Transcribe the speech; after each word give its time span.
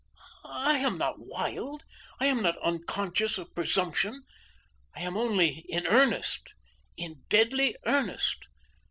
I 0.45 0.79
am 0.79 0.97
not 0.97 1.17
wild; 1.19 1.83
I 2.19 2.25
am 2.25 2.41
not 2.41 2.57
unconscious 2.63 3.37
of 3.37 3.53
presumption. 3.53 4.23
I 4.95 5.01
am 5.01 5.15
only 5.15 5.63
in 5.69 5.85
earnest, 5.85 6.55
in 6.97 7.21
deadly 7.29 7.75
earnest. 7.85 8.47